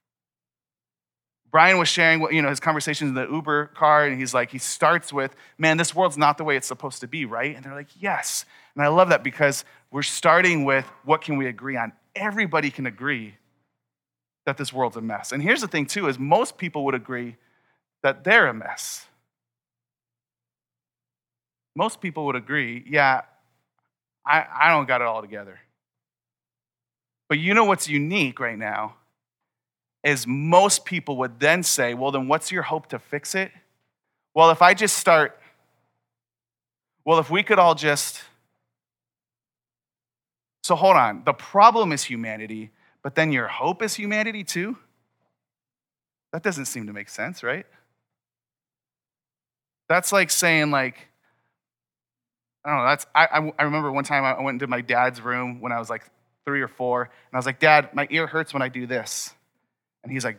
[1.50, 4.50] Brian was sharing what, you know, his conversations in the Uber car, and he's like,
[4.50, 7.54] he starts with, man, this world's not the way it's supposed to be, right?
[7.54, 8.46] And they're like, yes.
[8.74, 11.92] And I love that because we're starting with what can we agree on?
[12.16, 13.36] Everybody can agree
[14.46, 15.32] that this world's a mess.
[15.32, 17.36] And here's the thing, too, is most people would agree
[18.02, 19.06] that they're a mess.
[21.76, 23.22] Most people would agree, yeah,
[24.26, 25.60] I, I don't got it all together.
[27.28, 28.96] But you know what's unique right now
[30.04, 33.52] is most people would then say, well, then what's your hope to fix it?
[34.34, 35.38] Well, if I just start,
[37.04, 38.22] well, if we could all just.
[40.62, 41.22] So hold on.
[41.24, 42.70] The problem is humanity,
[43.02, 44.76] but then your hope is humanity too?
[46.32, 47.66] That doesn't seem to make sense, right?
[49.88, 51.08] That's like saying, like,
[52.64, 52.86] I don't know.
[52.86, 55.90] That's I, I remember one time I went into my dad's room when I was
[55.90, 56.04] like
[56.46, 59.34] three or four, and I was like, Dad, my ear hurts when I do this,
[60.02, 60.38] and he's like,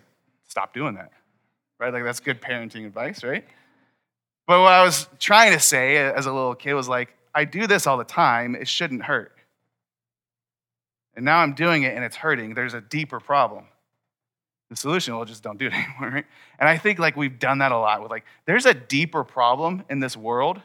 [0.53, 1.11] Stop doing that,
[1.79, 1.91] right?
[1.91, 3.43] Like that's good parenting advice, right?
[4.45, 7.65] But what I was trying to say as a little kid was like, I do
[7.65, 8.55] this all the time.
[8.55, 9.31] It shouldn't hurt.
[11.15, 12.53] And now I'm doing it and it's hurting.
[12.53, 13.65] There's a deeper problem.
[14.69, 16.25] The solution, well, just don't do it anymore, right?
[16.59, 19.83] And I think like we've done that a lot with like, there's a deeper problem
[19.89, 20.61] in this world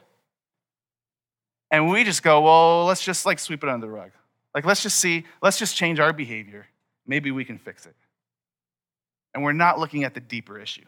[1.71, 4.11] and we just go, well, let's just like sweep it under the rug.
[4.55, 6.65] Like, let's just see, let's just change our behavior.
[7.05, 7.95] Maybe we can fix it.
[9.33, 10.85] And we're not looking at the deeper issue.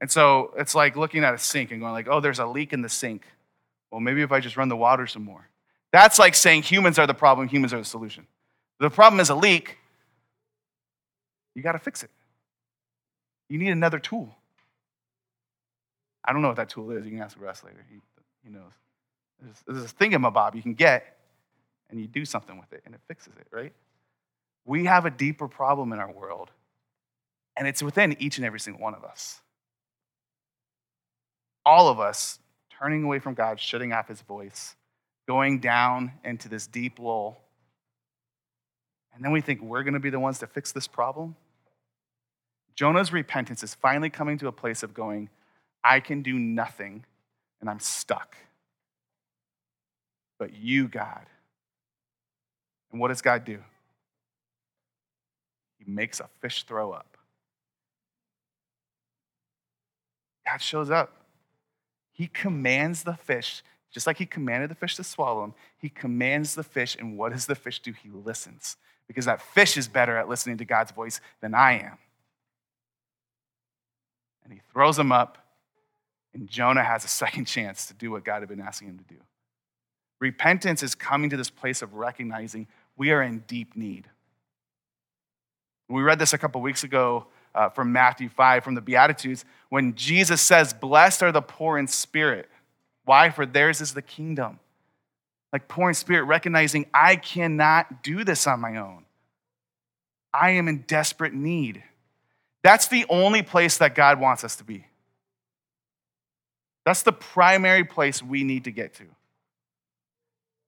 [0.00, 2.72] And so it's like looking at a sink and going like, oh, there's a leak
[2.72, 3.26] in the sink.
[3.90, 5.48] Well, maybe if I just run the water some more.
[5.92, 8.26] That's like saying humans are the problem, humans are the solution.
[8.80, 9.78] The problem is a leak.
[11.54, 12.10] You got to fix it.
[13.48, 14.34] You need another tool.
[16.24, 17.04] I don't know what that tool is.
[17.04, 17.84] You can ask Russ later.
[17.90, 18.00] He,
[18.44, 18.72] he knows.
[19.40, 21.16] There's, there's a thingamabob you can get,
[21.90, 23.72] and you do something with it, and it fixes it, right?
[24.66, 26.50] We have a deeper problem in our world,
[27.56, 29.40] and it's within each and every single one of us.
[31.64, 32.38] All of us
[32.78, 34.76] turning away from God, shutting off his voice,
[35.28, 37.38] going down into this deep lull.
[39.14, 41.36] And then we think we're going to be the ones to fix this problem.
[42.74, 45.28] Jonah's repentance is finally coming to a place of going,
[45.84, 47.04] I can do nothing
[47.60, 48.36] and I'm stuck.
[50.38, 51.26] But you, God.
[52.90, 53.58] And what does God do?
[55.78, 57.18] He makes a fish throw up.
[60.46, 61.12] God shows up.
[62.12, 66.54] He commands the fish, just like he commanded the fish to swallow him, he commands
[66.54, 67.92] the fish, and what does the fish do?
[67.92, 68.76] He listens.
[69.06, 71.98] Because that fish is better at listening to God's voice than I am
[74.48, 75.38] and he throws him up,
[76.32, 79.04] and Jonah has a second chance to do what God had been asking him to
[79.04, 79.20] do.
[80.20, 84.08] Repentance is coming to this place of recognizing we are in deep need.
[85.88, 89.94] We read this a couple weeks ago uh, from Matthew 5 from the Beatitudes when
[89.94, 92.48] Jesus says, Blessed are the poor in spirit.
[93.08, 93.30] Why?
[93.30, 94.58] For theirs is the kingdom.
[95.50, 99.06] Like poor in spirit, recognizing I cannot do this on my own.
[100.34, 101.82] I am in desperate need.
[102.62, 104.84] That's the only place that God wants us to be.
[106.84, 109.04] That's the primary place we need to get to.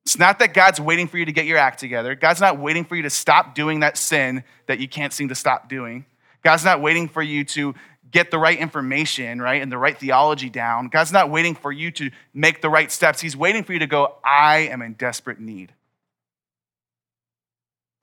[0.07, 2.14] It's not that God's waiting for you to get your act together.
[2.14, 5.35] God's not waiting for you to stop doing that sin that you can't seem to
[5.35, 6.07] stop doing.
[6.42, 7.74] God's not waiting for you to
[8.11, 10.88] get the right information, right, and the right theology down.
[10.88, 13.20] God's not waiting for you to make the right steps.
[13.20, 15.73] He's waiting for you to go, I am in desperate need.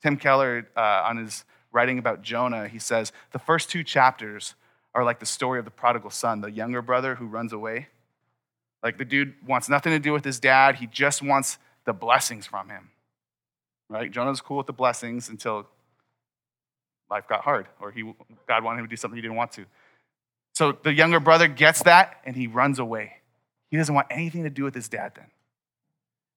[0.02, 4.54] Tim Keller, uh, on his writing about Jonah, he says the first two chapters
[4.94, 7.88] are like the story of the prodigal son, the younger brother who runs away.
[8.82, 12.46] Like the dude wants nothing to do with his dad, he just wants the blessings
[12.46, 12.90] from him.
[13.88, 14.10] Right?
[14.10, 15.66] Jonah's cool with the blessings until
[17.10, 18.02] life got hard or he,
[18.46, 19.64] God wanted him to do something he didn't want to.
[20.58, 23.12] So the younger brother gets that and he runs away.
[23.70, 25.26] He doesn't want anything to do with his dad then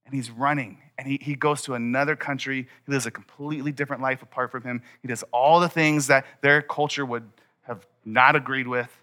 [0.06, 2.68] and he's running and he, he goes to another country.
[2.86, 4.84] He lives a completely different life apart from him.
[5.02, 7.28] He does all the things that their culture would
[7.64, 8.96] have not agreed with.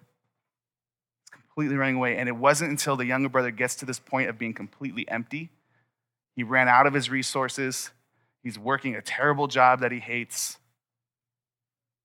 [1.22, 2.16] He's completely running away.
[2.16, 5.50] And it wasn't until the younger brother gets to this point of being completely empty.
[6.36, 7.90] He ran out of his resources.
[8.44, 10.58] He's working a terrible job that he hates.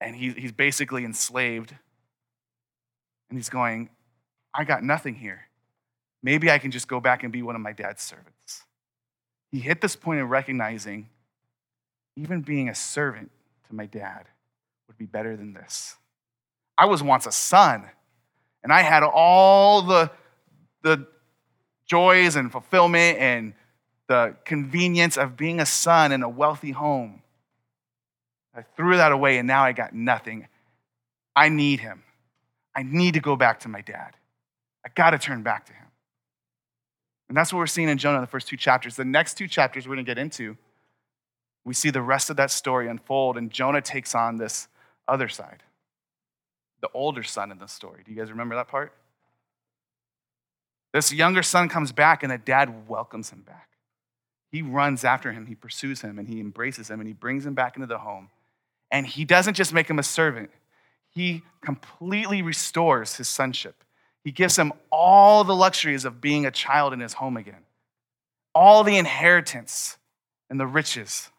[0.01, 1.75] And he, he's basically enslaved.
[3.33, 3.89] And he's going,
[4.53, 5.47] I got nothing here.
[6.21, 8.63] Maybe I can just go back and be one of my dad's servants
[9.53, 11.07] he hit this point of recognizing
[12.17, 13.29] even being a servant
[13.67, 14.25] to my dad
[14.87, 15.95] would be better than this.
[16.75, 17.85] I was once a son,
[18.63, 20.09] and I had all the,
[20.81, 21.05] the
[21.85, 23.53] joys and fulfillment and
[24.07, 27.21] the convenience of being a son in a wealthy home.
[28.55, 30.47] I threw that away, and now I got nothing.
[31.35, 32.01] I need him.
[32.75, 34.15] I need to go back to my dad.
[34.85, 35.87] I got to turn back to him.
[37.29, 38.95] And that's what we're seeing in Jonah in the first two chapters.
[38.95, 40.57] The next two chapters we're going to get into,
[41.65, 44.67] we see the rest of that story unfold, and Jonah takes on this
[45.07, 45.63] other side,
[46.81, 48.01] the older son in the story.
[48.05, 48.93] Do you guys remember that part?
[50.93, 53.69] This younger son comes back, and the dad welcomes him back.
[54.51, 57.53] He runs after him, he pursues him, and he embraces him, and he brings him
[57.53, 58.29] back into the home.
[58.91, 60.51] And he doesn't just make him a servant,
[61.13, 63.83] he completely restores his sonship.
[64.23, 67.65] He gives him all the luxuries of being a child in his home again,
[68.55, 69.97] all the inheritance
[70.49, 71.29] and the riches.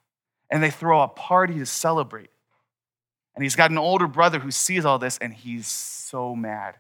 [0.51, 2.31] And they throw a party to celebrate.
[3.35, 6.77] And he's got an older brother who sees all this and he's so mad.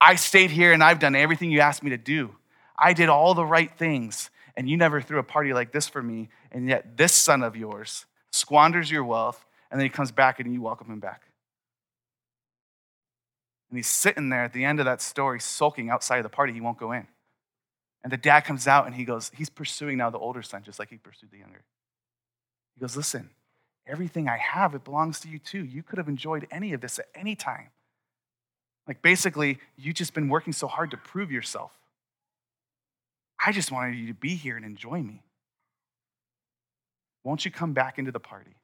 [0.00, 2.34] I stayed here and I've done everything you asked me to do.
[2.76, 6.02] I did all the right things, and you never threw a party like this for
[6.02, 6.30] me.
[6.50, 10.52] And yet, this son of yours squanders your wealth, and then he comes back and
[10.52, 11.29] you welcome him back.
[13.70, 16.52] And he's sitting there at the end of that story, sulking outside of the party.
[16.52, 17.06] He won't go in.
[18.02, 20.78] And the dad comes out and he goes, he's pursuing now the older son, just
[20.78, 21.62] like he pursued the younger.
[22.74, 23.30] He goes, Listen,
[23.86, 25.64] everything I have, it belongs to you too.
[25.64, 27.68] You could have enjoyed any of this at any time.
[28.88, 31.70] Like basically, you've just been working so hard to prove yourself.
[33.44, 35.22] I just wanted you to be here and enjoy me.
[37.22, 38.56] Won't you come back into the party?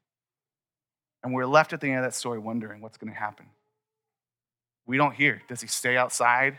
[1.22, 3.46] And we're left at the end of that story wondering what's going to happen.
[4.86, 5.42] We don't hear.
[5.48, 6.58] Does he stay outside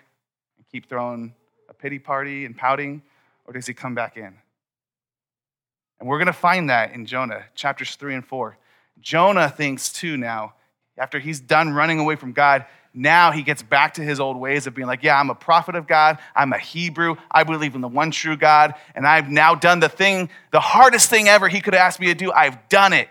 [0.57, 1.33] and keep throwing
[1.69, 3.01] a pity party and pouting,
[3.45, 4.35] or does he come back in?
[5.99, 8.57] And we're going to find that in Jonah, chapters three and four.
[8.99, 10.53] Jonah thinks too now,
[10.97, 14.65] after he's done running away from God, now he gets back to his old ways
[14.65, 16.17] of being like, yeah, I'm a prophet of God.
[16.35, 17.15] I'm a Hebrew.
[17.29, 18.73] I believe in the one true God.
[18.95, 22.07] And I've now done the thing, the hardest thing ever he could have asked me
[22.07, 22.31] to do.
[22.31, 23.07] I've done it.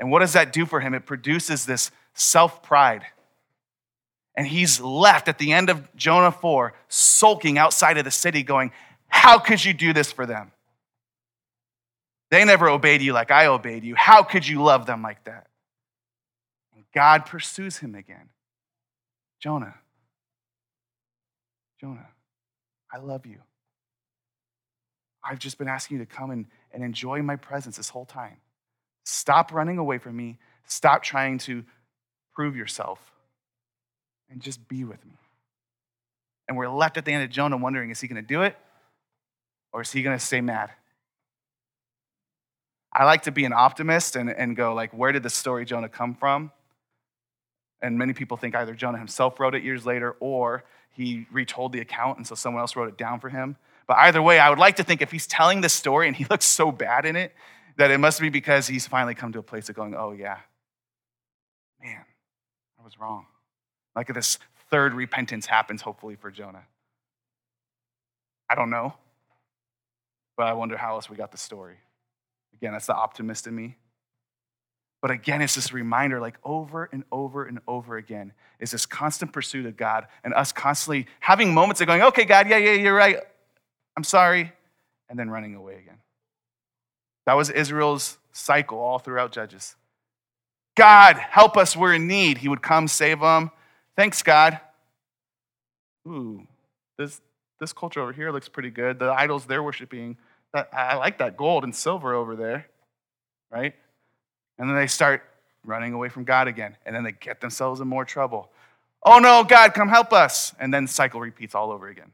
[0.00, 0.94] And what does that do for him?
[0.94, 3.02] It produces this self pride.
[4.36, 8.72] And he's left at the end of Jonah 4, sulking outside of the city, going,
[9.08, 10.50] How could you do this for them?
[12.30, 13.94] They never obeyed you like I obeyed you.
[13.94, 15.46] How could you love them like that?
[16.74, 18.28] And God pursues him again.
[19.40, 19.74] Jonah,
[21.80, 22.08] Jonah,
[22.92, 23.38] I love you.
[25.22, 28.36] I've just been asking you to come and, and enjoy my presence this whole time.
[29.04, 30.38] Stop running away from me.
[30.66, 31.64] Stop trying to
[32.36, 33.00] prove yourself
[34.30, 35.18] and just be with me.
[36.46, 38.56] And we're left at the end of Jonah wondering is he going to do it
[39.72, 40.70] or is he going to stay mad?
[42.92, 45.88] I like to be an optimist and, and go, like, where did the story Jonah
[45.88, 46.52] come from?
[47.82, 51.80] And many people think either Jonah himself wrote it years later or he retold the
[51.80, 53.56] account and so someone else wrote it down for him.
[53.86, 56.24] But either way, I would like to think if he's telling this story and he
[56.30, 57.34] looks so bad in it,
[57.76, 60.38] that it must be because he's finally come to a place of going, oh, yeah,
[61.82, 62.04] man,
[62.86, 63.26] was wrong.
[63.94, 64.38] Like this
[64.70, 66.64] third repentance happens, hopefully, for Jonah.
[68.48, 68.94] I don't know,
[70.36, 71.76] but I wonder how else we got the story.
[72.54, 73.76] Again, that's the optimist in me.
[75.02, 79.32] But again, it's this reminder, like over and over and over again, is this constant
[79.32, 82.94] pursuit of God and us constantly having moments of going, okay, God, yeah, yeah, you're
[82.94, 83.18] right.
[83.96, 84.52] I'm sorry.
[85.08, 85.98] And then running away again.
[87.26, 89.76] That was Israel's cycle all throughout Judges.
[90.76, 92.38] God, help us, we're in need.
[92.38, 93.50] He would come save them.
[93.96, 94.60] Thanks, God.
[96.06, 96.46] Ooh,
[96.98, 97.20] this,
[97.58, 98.98] this culture over here looks pretty good.
[98.98, 100.16] The idols they're worshiping,
[100.52, 102.66] that, I like that gold and silver over there,
[103.50, 103.74] right?
[104.58, 105.24] And then they start
[105.64, 108.50] running away from God again, and then they get themselves in more trouble.
[109.02, 110.54] Oh no, God, come help us.
[110.60, 112.12] And then the cycle repeats all over again.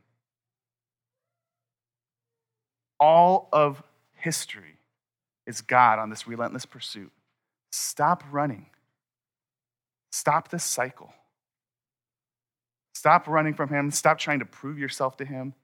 [2.98, 3.82] All of
[4.14, 4.76] history
[5.46, 7.10] is God on this relentless pursuit.
[7.73, 8.66] Stop running.
[10.12, 11.12] Stop this cycle.
[12.95, 13.91] Stop running from Him.
[13.91, 15.55] Stop trying to prove yourself to Him.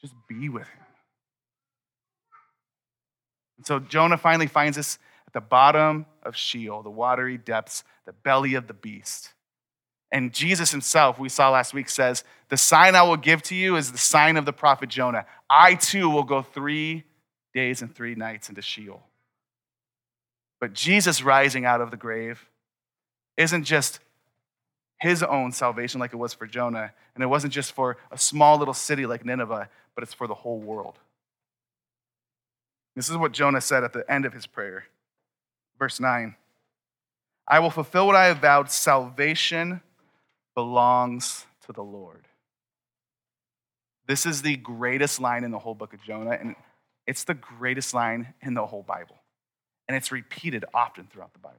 [0.00, 0.84] Just be with Him.
[3.58, 8.12] And so Jonah finally finds us at the bottom of Sheol, the watery depths, the
[8.12, 9.32] belly of the beast.
[10.12, 13.76] And Jesus himself, we saw last week, says, The sign I will give to you
[13.76, 15.26] is the sign of the prophet Jonah.
[15.50, 17.04] I too will go three
[17.52, 19.02] days and three nights into Sheol.
[20.60, 22.48] But Jesus rising out of the grave
[23.36, 24.00] isn't just
[24.98, 28.58] his own salvation like it was for Jonah, and it wasn't just for a small
[28.58, 30.98] little city like Nineveh, but it's for the whole world.
[32.94, 34.86] This is what Jonah said at the end of his prayer.
[35.78, 36.34] Verse 9
[37.48, 38.70] I will fulfill what I have vowed.
[38.70, 39.82] Salvation
[40.54, 42.24] belongs to the Lord.
[44.08, 46.56] This is the greatest line in the whole book of Jonah, and
[47.06, 49.16] it's the greatest line in the whole Bible
[49.88, 51.56] and it's repeated often throughout the Bible.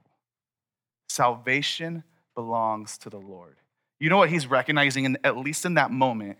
[1.08, 2.04] Salvation
[2.34, 3.56] belongs to the Lord.
[3.98, 6.38] You know what he's recognizing, in, at least in that moment,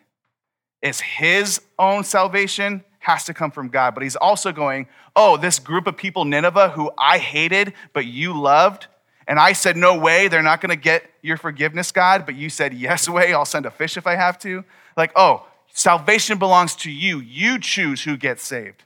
[0.83, 3.95] is his own salvation has to come from God.
[3.95, 4.87] But he's also going,
[5.17, 8.87] oh, this group of people, Nineveh, who I hated, but you loved,
[9.27, 12.49] and I said, no way, they're not going to get your forgiveness, God, but you
[12.49, 14.65] said, yes way, I'll send a fish if I have to.
[14.97, 17.21] Like, oh, salvation belongs to you.
[17.21, 18.85] You choose who gets saved.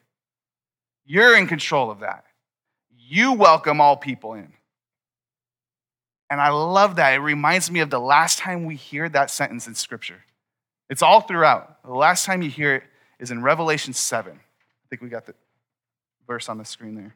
[1.04, 2.24] You're in control of that.
[3.12, 4.50] You welcome all people in.
[6.30, 7.12] And I love that.
[7.12, 10.24] It reminds me of the last time we hear that sentence in Scripture.
[10.88, 11.82] It's all throughout.
[11.84, 12.84] The last time you hear it
[13.18, 14.32] is in Revelation 7.
[14.32, 15.34] I think we got the
[16.26, 17.14] verse on the screen there.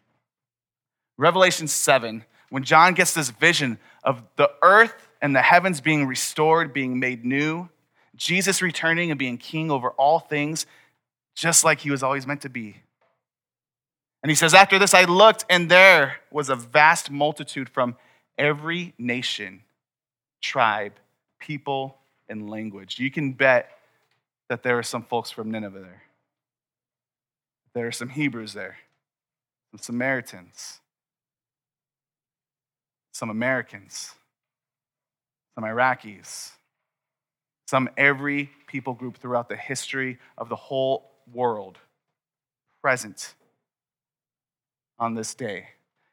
[1.17, 6.75] Revelation 7, when John gets this vision of the earth and the heavens being restored,
[6.75, 7.71] being made new,
[8.17, 10.67] Jesus returning and being king over all things,
[11.35, 12.83] just like he was always meant to be.
[14.27, 17.95] And he says, After this I looked, and there was a vast multitude from
[18.37, 19.63] every nation,
[20.43, 20.95] tribe,
[21.39, 21.97] people,
[22.29, 22.99] and language.
[22.99, 23.71] You can bet
[24.49, 26.03] that there are some folks from Nineveh there.
[27.73, 28.79] There are some Hebrews there,
[29.71, 30.81] some Samaritans,
[33.13, 34.13] some Americans,
[35.55, 36.51] some Iraqis,
[37.69, 41.79] some every people group throughout the history of the whole world
[42.83, 43.36] present
[44.99, 45.69] on this day.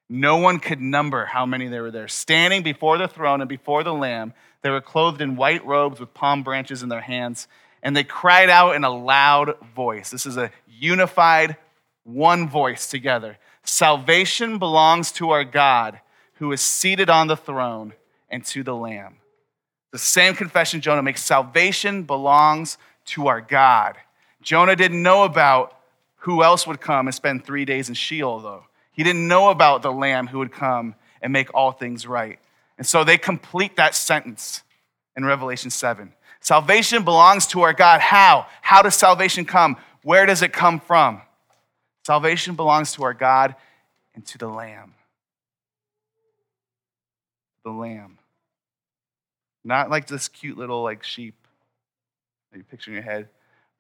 [0.10, 2.08] No one could number how many there were there.
[2.08, 6.14] Standing before the throne and before the Lamb, they were clothed in white robes with
[6.14, 7.48] palm branches in their hands,
[7.82, 10.10] and they cried out in a loud voice.
[10.10, 11.58] This is a unified,
[12.04, 13.38] one voice together.
[13.64, 16.00] Salvation belongs to our God
[16.36, 17.94] who is seated on the throne
[18.30, 19.18] and to the Lamb.
[19.92, 23.96] The same confession Jonah makes salvation belongs to our God.
[24.42, 25.78] Jonah didn't know about
[26.18, 28.66] who else would come and spend three days in Sheol, though.
[28.94, 32.40] He didn't know about the Lamb who would come and make all things right.
[32.78, 34.64] And so they complete that sentence
[35.16, 36.14] in Revelation 7.
[36.40, 38.02] Salvation belongs to our God.
[38.02, 38.48] How?
[38.62, 39.78] How does salvation come?
[40.04, 41.22] Where does it come from?
[42.06, 43.56] Salvation belongs to our God
[44.14, 44.94] and to the Lamb.
[47.64, 48.18] The Lamb.
[49.64, 51.36] Not like this cute little like sheep
[52.52, 53.30] that you picture in your head,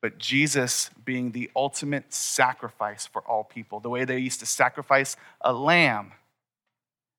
[0.03, 3.79] but Jesus being the ultimate sacrifice for all people.
[3.79, 6.11] The way they used to sacrifice a lamb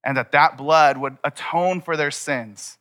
[0.04, 2.76] and that that blood would atone for their sins.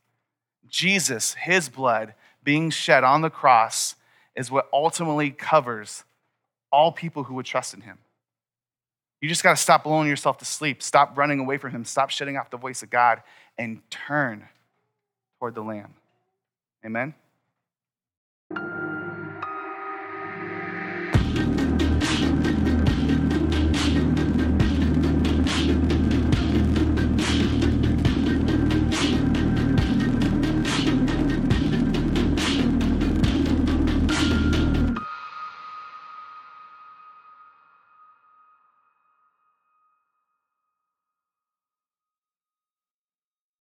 [0.67, 3.95] Jesus, his blood being shed on the cross
[4.35, 6.03] is what ultimately covers
[6.69, 7.97] all people who would trust in him.
[9.21, 12.09] You just got to stop blowing yourself to sleep, stop running away from him, stop
[12.09, 13.23] shutting off the voice of God,
[13.57, 14.49] and turn
[15.39, 15.93] toward the Lamb.
[16.85, 17.13] Amen?